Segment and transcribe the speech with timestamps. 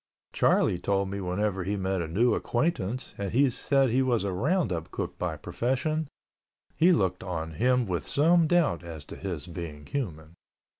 [0.33, 4.33] Charlie told me whenever he met a new acquaintance and he said he was a
[4.33, 6.07] roundup cook by profession,
[6.75, 10.33] he looked on him with some doubt as to his being human.